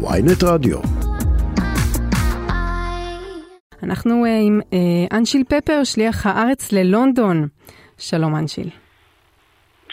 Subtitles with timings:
[0.00, 0.78] ויינט רדיו.
[3.82, 7.48] אנחנו uh, עם uh, אנשיל פפר, שליח הארץ ללונדון.
[7.98, 8.70] שלום אנשיל.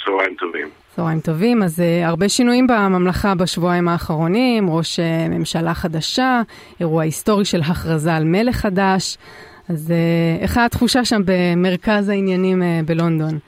[0.06, 0.68] צהריים טובים.
[0.96, 6.42] צהריים טובים, אז uh, הרבה שינויים בממלכה בשבועיים האחרונים, ראש uh, ממשלה חדשה,
[6.80, 9.18] אירוע היסטורי של הכרזה על מלך חדש.
[9.70, 13.40] אז uh, איך התחושה שם במרכז העניינים uh, בלונדון?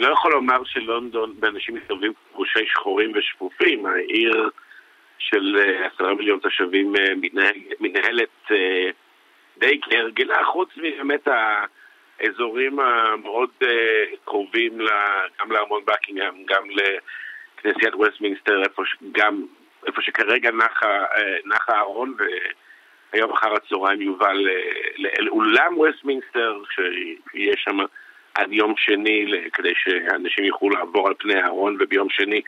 [0.00, 3.86] אני יכול לומר שלונדון, באנשים מסתובבים לבושי שחורים ושפופים.
[3.86, 4.50] העיר
[5.18, 7.14] של אה, עשרה מיליון תושבים אה,
[7.80, 8.90] מתנהלת אה,
[9.58, 11.28] די כהרגלה, חוץ מבאמת
[12.20, 13.50] האזורים המאוד
[14.24, 14.78] קרובים
[15.40, 18.62] גם לארמון בקינגהאם, גם לכנסיית ווסטמינסטר,
[19.86, 20.50] איפה שכרגע
[21.44, 22.14] נח הארון,
[23.12, 24.48] והיום אחר הצהריים יובל
[25.18, 27.78] לאולם ווסטמינסטר, שיהיה שם
[28.34, 32.40] עד יום שני, כדי שאנשים יוכלו לעבור על פני הארון, וביום שני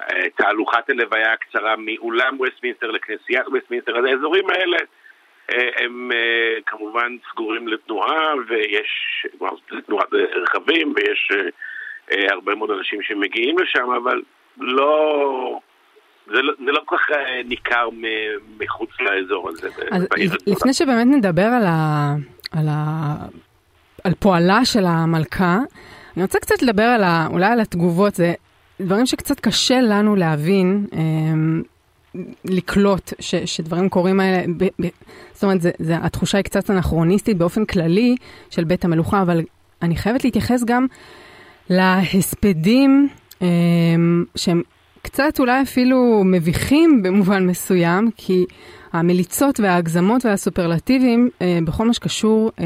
[0.00, 4.76] אה, תהלוכת הלוויה הקצרה מאולם ווסטמינסטר לכנסיית ווסטמינסטר, אז האזורים האלה
[5.52, 9.26] אה, הם אה, כמובן סגורים לתנועה, ויש
[9.86, 10.08] תנועת
[10.42, 11.28] רכבים, ויש
[12.30, 14.22] הרבה מאוד אנשים שמגיעים לשם, אבל
[14.58, 15.60] לא...
[16.26, 17.88] זה לא, זה לא כל כך ניכר
[18.58, 19.68] מחוץ לאזור הזה.
[19.90, 20.06] אז
[20.46, 22.14] לפני שבאמת נדבר על, ה,
[22.52, 23.14] על, ה,
[24.04, 25.58] על פועלה של המלכה,
[26.16, 28.14] אני רוצה קצת לדבר על ה, אולי על התגובות.
[28.14, 28.34] זה
[28.80, 31.62] דברים שקצת קשה לנו להבין, אמ,
[32.44, 34.88] לקלוט ש, שדברים קורים האלה, ב, ב,
[35.34, 38.16] זאת אומרת, זה, זה, התחושה היא קצת אנכרוניסטית באופן כללי
[38.50, 39.42] של בית המלוכה, אבל
[39.82, 40.86] אני חייבת להתייחס גם
[41.70, 43.08] להספדים
[43.42, 44.62] אמ, שהם
[45.02, 48.44] קצת אולי אפילו מביכים במובן מסוים, כי
[48.92, 52.64] המליצות וההגזמות והסופרלטיבים אה, בכל מה שקשור אה,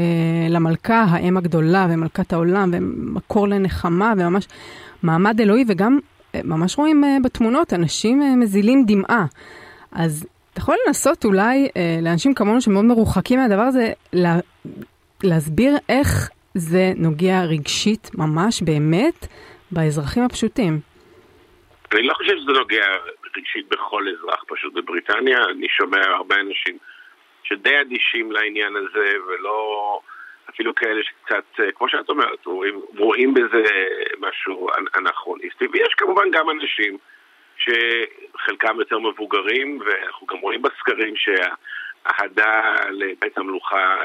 [0.49, 4.47] למלכה, האם הגדולה ומלכת העולם ומקור לנחמה וממש
[5.03, 5.99] מעמד אלוהי, וגם
[6.35, 9.25] אה, ממש רואים אה, בתמונות אנשים אה, מזילים דמעה.
[9.91, 14.39] אז אתה יכול לנסות אולי אה, לאנשים כמונו שמאוד מרוחקים מהדבר הזה, לה,
[15.23, 19.27] להסביר איך זה נוגע רגשית ממש באמת
[19.71, 20.79] באזרחים הפשוטים.
[21.93, 22.83] אני לא חושב שזה נוגע
[23.37, 26.77] רגשית בכל אזרח פשוט בבריטניה, אני שומע הרבה אנשים
[27.43, 29.99] שדי אדישים לעניין הזה ולא...
[30.49, 33.63] אפילו כאלה שקצת, אה, כמו שאת אומרת, רואים, רואים בזה
[34.19, 36.97] משהו אנכרוניסטי, ויש כמובן גם אנשים
[37.57, 43.95] שחלקם יותר מבוגרים, ואנחנו גם רואים בסקרים שהאהדה לבית המלוכה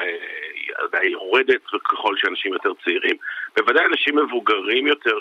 [0.74, 3.16] עדיין אה, יורדת ככל שאנשים יותר צעירים.
[3.56, 5.18] בוודאי אנשים מבוגרים יותר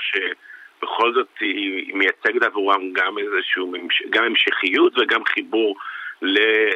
[0.82, 3.74] שבכל זאת היא מייצגת עבורם גם איזשהו,
[4.10, 5.76] גם המשכיות וגם חיבור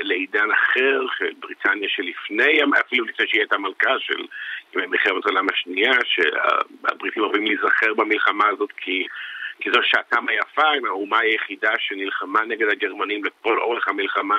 [0.01, 4.25] לעידן אחר, של בריטניה שלפני, אפילו לפני שהיא הייתה מלכה של
[4.75, 9.05] מלחמת העולם השנייה, שהבריטים אוהבים להיזכר במלחמה הזאת כי,
[9.59, 14.37] כי זו שעתם היפה, האומה היחידה שנלחמה נגד הגרמנים לכל אורך המלחמה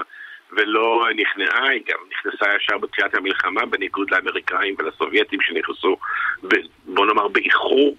[0.53, 5.97] ולא נכנעה, היא גם נכנסה ישר בתחילת המלחמה, בניגוד לאמריקאים ולסובייטים שנכנסו,
[6.43, 6.55] ב,
[6.87, 7.97] בוא נאמר, באיחור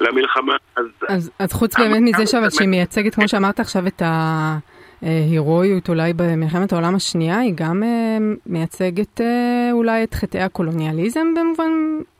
[0.00, 0.56] למלחמה.
[0.76, 4.58] אז, אז, אז חוץ באמת מזה אבל שהיא מייצגת, כמו שאמרת עכשיו, את ה...
[5.02, 11.70] הירואיות אולי במלחמת העולם השנייה, היא גם אה, מייצגת אה, אולי את חטאי הקולוניאליזם במובן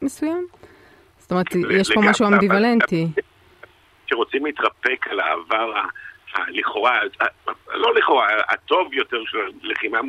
[0.02, 0.46] מסוים?
[1.18, 3.06] זאת אומרת, יש פה משהו אמביוולנטי.
[4.06, 5.72] שרוצים להתרפק על העבר
[6.48, 7.00] לכאורה,
[7.74, 10.00] לא לכאורה, הטוב יותר של הלחימה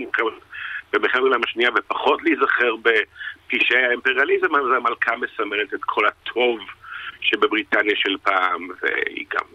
[0.93, 6.59] במלחמת העולם השנייה, ופחות להיזכר בפשעי האימפריאליזם, אז המלכה מסמלת את כל הטוב
[7.21, 9.45] שבבריטניה של פעם, והיא גם,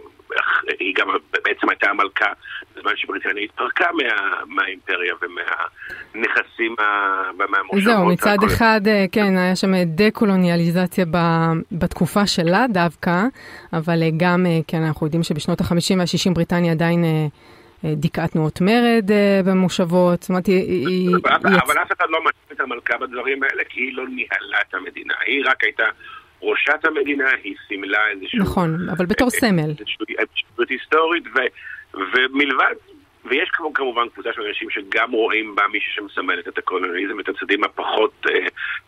[0.78, 1.08] היא גם
[1.44, 2.32] בעצם הייתה המלכה
[2.76, 6.74] בזמן שבריטניה התפרקה מה, מהאימפריה ומהנכסים
[7.38, 7.82] ומהמושבות.
[7.82, 8.46] זהו, מצד הכל...
[8.46, 11.04] אחד, אה, כן, היה שם דה-קולוניאליזציה
[11.72, 13.22] בתקופה שלה דווקא,
[13.72, 17.04] אבל אה, גם, אה, כן, אנחנו יודעים שבשנות ה-50 וה-60 בריטניה עדיין...
[17.96, 19.10] דיכאה תנועות מרד
[19.44, 21.16] במושבות, זאת אומרת, היא...
[21.66, 25.14] אבל אף אחד לא מאשים את המלכה בדברים האלה, כי היא לא ניהלה את המדינה,
[25.26, 25.84] היא רק הייתה
[26.44, 28.38] ראשת המדינה, היא סימלה איזשהו...
[28.38, 29.70] נכון, אבל בתור סמל.
[29.70, 30.14] איזושהי
[30.68, 31.38] היסטורית, ו,
[31.94, 32.74] ומלבד,
[33.24, 38.26] ויש כמובן קבוצה של אנשים שגם רואים בה מישהו שמסמלת את הקולוניאליזם, את הצדדים הפחות
[38.26, 38.30] uh,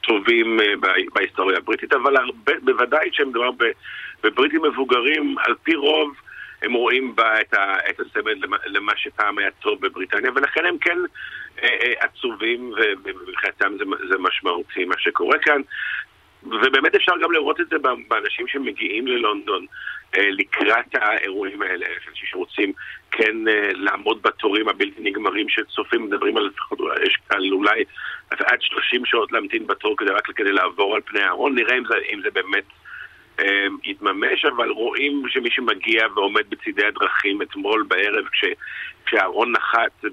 [0.01, 3.51] טובים uh, בהיסטוריה הבריטית, אבל הרבה, בוודאי כשמדובר
[4.23, 6.17] בבריטים מבוגרים, על פי רוב
[6.63, 10.79] הם רואים בה את, ה, את הסמל למה, למה שפעם היה טוב בבריטניה, ולכן הם
[10.79, 10.99] כן
[11.57, 11.65] uh, uh,
[11.99, 12.73] עצובים,
[13.05, 15.61] ומבחינתם זה, זה משמעותי מה שקורה כאן.
[16.47, 17.77] ובאמת אפשר גם לראות את זה
[18.09, 19.67] באנשים שמגיעים ללונדון
[20.17, 22.73] אה, לקראת האירועים האלה, אנשים שרוצים
[23.11, 26.51] כן אה, לעמוד בתורים הבלתי נגמרים של צופים, מדברים על,
[27.03, 27.85] יש על אולי
[28.31, 31.95] עד 30 שעות להמתין בתור כדי רק כדי לעבור על פני הארון, נראה אם זה,
[32.13, 32.65] אם זה באמת
[33.85, 38.45] יתממש, אבל רואים שמי שמגיע ועומד בצידי הדרכים אתמול בערב, כש,
[39.07, 40.05] כשאהרון נחת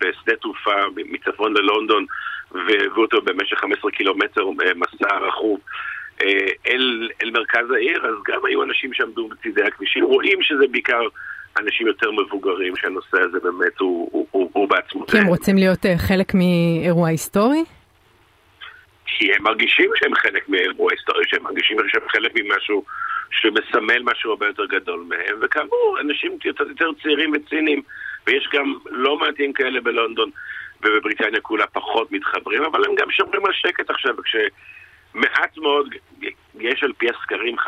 [0.00, 2.06] בשדה תעופה מצפון ללונדון
[2.52, 4.44] והביאו אותו במשך 15 קילומטר
[4.76, 5.60] מסע רכוב
[6.66, 10.04] אל, אל מרכז העיר, אז גם היו אנשים שעמדו בצידי הכבישים.
[10.04, 11.00] רואים שזה בעיקר
[11.58, 15.06] אנשים יותר מבוגרים, שהנושא הזה באמת הוא, הוא, הוא, הוא בעצמו...
[15.06, 17.64] כי הם רוצים להיות חלק מאירוע היסטורי?
[19.06, 22.84] כי הם מרגישים שהם חלק מאירוע היסטורי, שהם מרגישים שהם חלק ממשהו
[23.30, 26.64] שמסמל משהו הרבה יותר גדול מהם, וכאמור, אנשים יותר,
[27.02, 27.82] צעירים וציניים,
[28.26, 30.30] ויש גם לא מעטים כאלה בלונדון
[30.82, 35.94] ובבריטניה כולה פחות מתחברים, אבל הם גם שומרים על שקט עכשיו, כשמעט מאוד,
[36.60, 37.62] יש על פי הסקרים 15%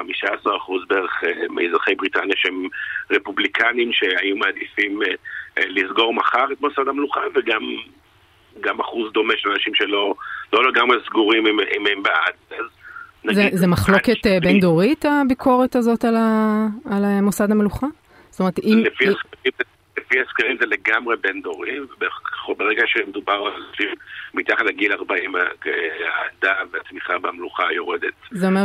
[0.88, 2.68] בערך אה, מאזרחי בריטניה שהם
[3.10, 5.08] רפובליקנים שהיו מעדיפים אה,
[5.58, 7.76] אה, לסגור מחר את מוסד המלוכה, וגם
[8.61, 10.14] גם אחוז דומה של אנשים שלא
[10.53, 12.35] לא לגמרי סגורים אם, אם הם בעד.
[13.35, 17.87] זה, זה מחלוקת אני, בין דורית הביקורת הזאת על, ה, על מוסד המלוכה?
[18.31, 18.82] זאת אומרת, אם...
[18.85, 19.11] לפי, היא...
[19.11, 19.53] הסקרים,
[19.99, 21.79] לפי הסקרים זה לגמרי בין דורי,
[22.49, 23.88] וברגע שמדובר על אנשים
[24.35, 28.12] מתחת לגיל 40, האהדה והתמיכה במלוכה יורדת.
[28.31, 28.64] זה אומר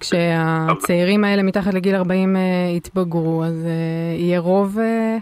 [0.00, 2.42] שכשהצעירים האלה מתחת לגיל 40 אה,
[2.76, 3.72] יתבגרו, אז אה,
[4.18, 5.16] יהיה רוב, אה,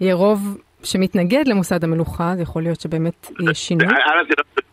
[0.00, 3.86] יהיה רוב שמתנגד למוסד המלוכה, זה יכול להיות שבאמת יהיה שינוי.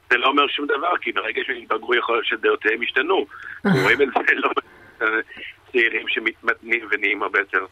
[0.10, 3.26] זה לא אומר שום דבר, כי ברגע שהם יתבגרו יכול להיות שדעותיהם ישתנו.
[3.66, 4.50] רואים את זה לא
[5.72, 7.66] צעירים שמתמתנים ונהיים הרבה יותר,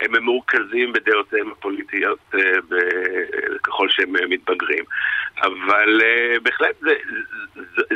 [0.00, 2.40] הם ממורכזים בדעותיהם הפוליטיות אה,
[3.62, 4.84] ככל שהם אה, מתבגרים.
[5.42, 6.94] אבל אה, בהחלט זה,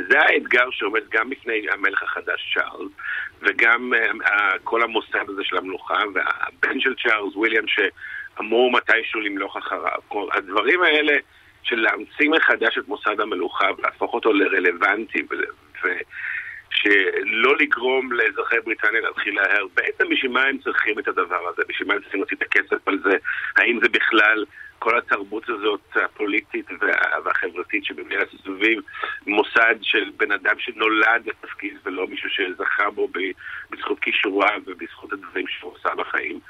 [0.08, 2.92] זה, האתגר שעומד גם בפני המלך החדש צ'ארלס,
[3.42, 3.92] וגם
[4.64, 10.00] כל המוסד הזה של המלוכה, והבן של צ'ארלס, וויליאם, שאמור מתישהו למלוך אחריו.
[10.32, 11.16] הדברים האלה...
[11.68, 15.22] של להמציא מחדש את מוסד המלוכה ולהפוך אותו לרלוונטי
[16.86, 19.66] ושלא לגרום לאזרחי בריטניה להתחיל להר.
[19.74, 21.62] בעצם בשביל מה הם צריכים את הדבר הזה?
[21.68, 23.16] בשביל מה הם צריכים להוציא את הכסף על זה?
[23.56, 24.44] האם זה בכלל
[24.78, 26.66] כל התרבות הזאת הפוליטית
[27.24, 28.80] והחברתית שבמדינת סביב
[29.26, 33.08] מוסד של בן אדם שנולד לתפקיד ולא מישהו שזכה בו
[33.70, 36.40] בזכות כישוריו ובזכות הדברים שהוא עושה בחיים.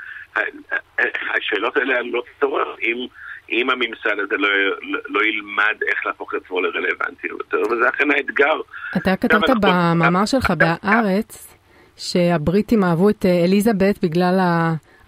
[1.35, 3.07] השאלות האלה עלולות להתעורר אם...
[3.51, 4.49] אם הממסד הזה לא,
[4.83, 8.61] לא, לא ילמד איך להפוך את עצמו לרלוונטי יותר, וזה אכן האתגר.
[8.97, 11.57] אתה כתבת במאמר שלך בהארץ,
[11.97, 14.41] שהבריטים אהבו את אה, אליזבת בגלל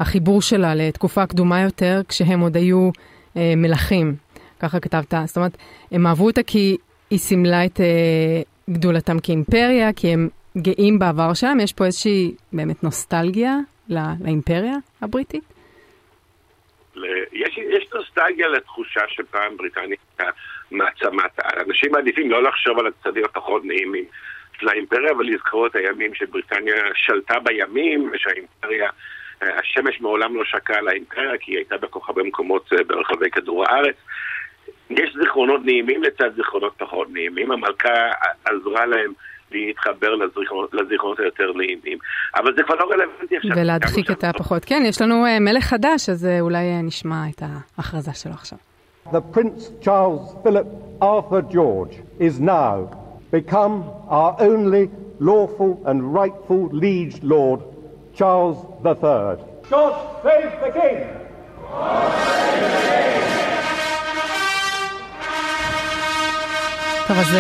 [0.00, 2.90] החיבור שלה לתקופה קדומה יותר, כשהם עוד היו
[3.36, 4.14] אה, מלכים.
[4.60, 5.14] ככה כתבת.
[5.24, 5.56] זאת אומרת,
[5.92, 6.76] הם אהבו אותה כי
[7.10, 11.60] היא סימלה את אה, גדולתם כאימפריה, כי הם גאים בעבר שלהם.
[11.60, 13.58] יש פה איזושהי באמת נוסטלגיה
[13.88, 15.57] לא, לאימפריה הבריטית?
[17.32, 20.30] יש, יש נוסטגיה לתחושה שפעם בריטניה הייתה
[20.70, 21.64] מעצמת העל.
[21.68, 24.04] אנשים מעדיפים לא לחשוב על הצדדים הפחות נעימים
[24.60, 28.90] של האימפריה, אבל לזכור את הימים שבריטניה שלטה בימים, ושהאימפריה,
[29.42, 33.30] אה, השמש מעולם לא שקעה על האימפריה, כי היא הייתה בכל הרבה מקומות אה, ברחבי
[33.30, 33.96] כדור הארץ.
[34.90, 37.50] יש זיכרונות נעימים לצד זיכרונות פחות נעימים.
[37.50, 38.10] המלכה
[38.44, 39.12] עזרה להם
[39.50, 41.98] להתחבר לזיכרונות, לזיכרונות היותר נעימים.
[42.36, 43.50] אבל זה כבר לא רלוונטי עכשיו.
[43.56, 44.64] ולהדחיק את הפחות.
[44.64, 47.42] כן, יש לנו uh, מלך חדש, אז uh, אולי uh, נשמע את
[47.76, 48.58] ההכרזה שלו עכשיו.
[49.12, 50.66] The Prince Charles Philip
[51.00, 52.76] Arthur George is now
[53.30, 57.60] become our only lawful and rightful liege lord,
[58.14, 59.36] Charles III.
[59.70, 61.18] God save the King!
[67.08, 67.36] טוב, אז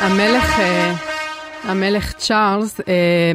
[0.00, 0.60] המלך
[1.68, 3.32] המלך צ'ארלס, אה,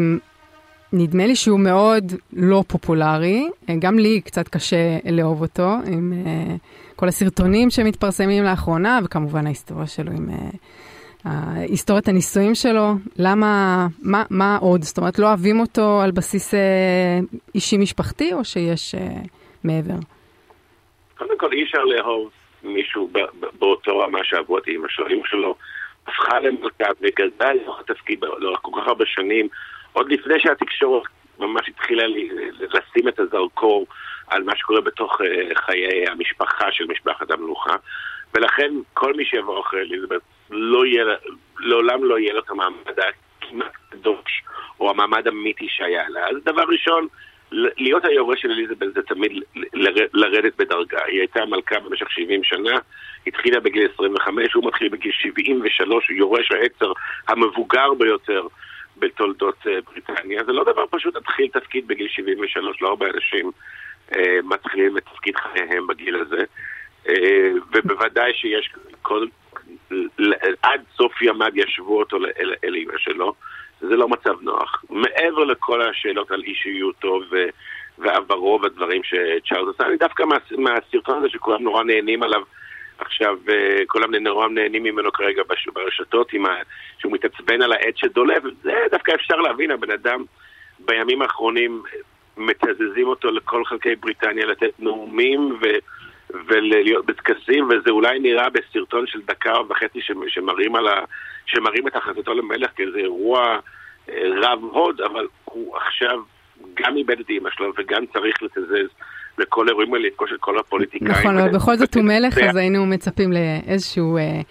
[0.93, 6.55] נדמה לי שהוא מאוד לא פופולרי, אה, גם לי קצת קשה לאהוב אותו, עם אה,
[6.95, 10.29] כל הסרטונים שמתפרסמים לאחרונה, וכמובן ההיסטוריה שלו עם...
[11.55, 14.81] היסטוריית הנישואים שלו, למה, מה, מה עוד?
[14.83, 17.19] זאת אומרת, לא אוהבים אותו על בסיס אה,
[17.55, 19.07] אישי משפחתי, או שיש אה,
[19.63, 19.99] מעבר?
[21.17, 22.29] קודם כל, אי אפשר לאהוב
[22.63, 23.09] מישהו
[23.59, 25.07] באותו רמה שאהבו את אימא שלו.
[25.07, 25.55] אימא שלו
[26.07, 29.47] הפכה למלכה וגדלה לתוך התפקיד לאורך כל כך הרבה שנים,
[29.93, 31.03] עוד לפני שהתקשורת
[31.39, 32.03] ממש התחילה
[32.59, 33.87] לשים את הזרקור
[34.27, 37.75] על מה שקורה בתוך אה, חיי המשפחה של משפחת המלוכה,
[38.33, 40.83] ולכן כל מי שיבוא אחרי אליזבת, לא
[41.59, 42.99] לעולם לא יהיה לו את המעמד
[43.41, 44.43] הכמעט קדוש,
[44.79, 46.27] או המעמד המיתי שהיה לה.
[46.27, 47.07] אז דבר ראשון,
[47.51, 49.31] להיות היורש של אליזבת זה תמיד
[50.13, 50.99] לרדת בדרגה.
[51.07, 52.77] היא הייתה מלכה במשך 70 שנה,
[53.27, 56.91] התחילה בגיל 25, הוא מתחיל בגיל 73, הוא יורש העצר
[57.27, 58.47] המבוגר ביותר
[58.97, 60.43] בתולדות אה, בריטניה.
[60.43, 63.51] זה לא דבר פשוט להתחיל תפקיד בגיל 73, לא הרבה אנשים
[64.15, 66.43] אה, מתחילים את תפקיד חייהם בגיל הזה.
[67.09, 69.27] אה, ובוודאי שיש, כל,
[70.61, 72.17] עד סוף ימיו ישבו אותו
[72.63, 73.33] אמא שלו.
[73.91, 74.83] זה לא מצב נוח.
[74.89, 77.35] מעבר לכל השאלות על אישיותו ו...
[77.97, 82.41] ועברו והדברים שצ'ארלס עשה, אני דווקא מה, מהסרטון הזה שכולם נורא נהנים עליו
[82.97, 85.43] עכשיו, אה, כולם נורא נהנים ממנו כרגע
[85.73, 86.47] ברשתות, ה...
[86.99, 90.23] שהוא מתעצבן על העט שדולב, זה דווקא אפשר להבין, הבן אדם
[90.79, 91.83] בימים האחרונים
[92.37, 95.65] מתזזים אותו לכל חלקי בריטניה לתת נאומים ו...
[96.47, 100.79] ולהיות בטקסים, וזה אולי נראה בסרטון של דקה וחצי שמראים, ה...
[101.45, 103.59] שמראים את החלטתו למלך כאיזה אירוע
[104.43, 106.19] רב הוד, אבל הוא עכשיו
[106.75, 108.89] גם איבד את אימא שלו וגם צריך לתזז
[109.37, 111.11] לכל האירועים האלה, לתקוש את כל הפוליטיקאים.
[111.11, 114.41] נכון, אבל בכל זאת הוא מלך, אז היינו מצפים לאיזשהו אה,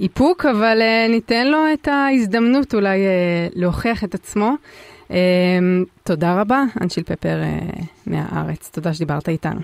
[0.00, 4.52] איפוק, אבל אה, ניתן לו את ההזדמנות אולי אה, להוכיח את עצמו.
[6.04, 7.36] תודה רבה, אנשיל פפר
[8.06, 9.60] מהארץ, תודה שדיברת איתנו.